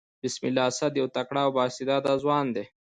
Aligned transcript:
بسم 0.23 0.41
الله 0.49 0.65
اسد 0.71 0.93
يو 1.01 1.05
تکړه 1.15 1.41
او 1.45 1.51
با 1.55 1.61
استعداده 1.69 2.13
ځوان 2.23 2.45
دئ. 2.55 2.65